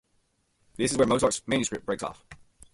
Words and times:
This 0.77 0.91
is 0.91 0.97
where 0.97 1.05
Mozart's 1.05 1.43
manuscript 1.45 1.85
breaks 1.85 2.01
off. 2.01 2.25